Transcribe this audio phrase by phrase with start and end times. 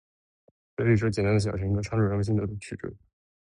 [0.75, 2.91] 这是一首简单的小情歌，唱出人们心头的曲折